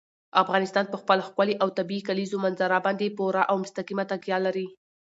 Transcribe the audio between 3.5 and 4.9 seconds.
مستقیمه تکیه لري.